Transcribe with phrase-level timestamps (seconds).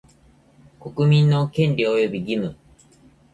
[0.79, 2.57] 国民の権利及び義務